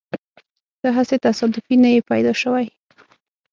ته 0.81 0.87
هسې 0.97 1.15
تصادفي 1.25 1.75
نه 1.83 1.89
يې 1.93 2.01
پیدا 2.11 2.33
شوی. 2.41 2.65